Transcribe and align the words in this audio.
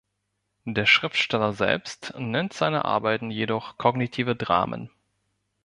Der 0.65 0.87
Schriftsteller 0.87 1.53
selbst 1.53 2.15
nennt 2.17 2.53
seine 2.53 2.85
Arbeiten 2.85 3.29
jedoch 3.29 3.77
„kognitive 3.77 4.35
Dramen“. 4.35 4.89